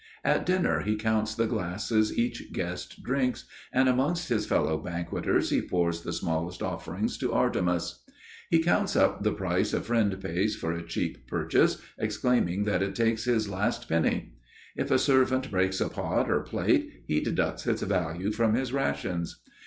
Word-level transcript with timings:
At 0.23 0.47
dinner 0.47 0.79
he 0.79 0.95
counts 0.95 1.35
the 1.35 1.45
glasses 1.45 2.17
each 2.17 2.51
guest 2.51 3.03
drinks, 3.03 3.45
and 3.71 3.87
amongst 3.87 4.29
his 4.29 4.47
fellow 4.47 4.79
banqueters 4.79 5.51
he 5.51 5.61
pours 5.61 6.01
the 6.01 6.11
smallest 6.11 6.63
offering 6.63 7.07
to 7.07 7.31
Artemis. 7.31 8.01
He 8.49 8.57
counts 8.63 8.95
up 8.95 9.21
the 9.21 9.31
price 9.31 9.73
a 9.75 9.79
friend 9.81 10.19
pays 10.19 10.55
for 10.55 10.71
a 10.73 10.81
cheap 10.81 11.27
purchase, 11.27 11.79
exclaiming 11.99 12.63
that 12.63 12.81
it 12.81 12.95
takes 12.95 13.25
his 13.25 13.47
last 13.47 13.87
penny. 13.87 14.33
If 14.75 14.89
a 14.89 14.97
servant 14.97 15.51
breaks 15.51 15.79
a 15.79 15.87
pot 15.87 16.31
or 16.31 16.41
plate 16.41 17.03
he 17.05 17.19
deducts 17.21 17.67
its 17.67 17.83
value 17.83 18.31
from 18.31 18.55
his 18.55 18.73
rations. 18.73 19.39